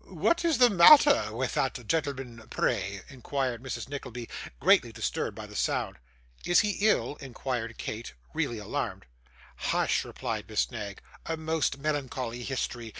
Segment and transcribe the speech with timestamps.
[0.00, 3.88] 'What is the matter with that gentleman, pray?' inquired Mrs.
[3.88, 4.28] Nickleby,
[4.60, 5.96] greatly disturbed by the sound.
[6.44, 9.06] 'Is he ill?' inquired Kate, really alarmed.
[9.56, 12.92] 'Hush!' replied Miss Knag; 'a most melancholy history.